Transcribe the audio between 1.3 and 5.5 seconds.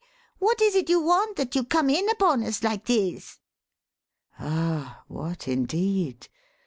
that you come in upon us like this?" Ah, what